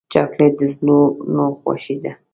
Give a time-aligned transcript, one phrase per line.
[0.13, 2.13] چاکلېټ د زړونو خوښي ده.